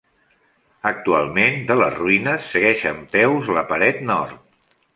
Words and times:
Actualment, 0.91 1.59
de 1.67 1.77
les 1.81 1.93
ruïnes 1.99 2.47
segueix 2.55 2.87
en 2.93 3.05
peus 3.15 3.53
la 3.59 3.65
paret 3.75 4.05
nord. 4.11 4.37